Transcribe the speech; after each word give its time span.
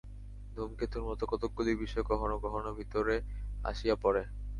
ধূমকেতুর 0.55 1.03
মত 1.07 1.21
কতকগুলি 1.31 1.71
বিষয় 1.83 2.05
কখনও 2.11 2.37
কখনও 2.45 2.71
ভিতরে 2.79 3.15
আসিয়া 3.63 3.95
পড়ে। 4.03 4.23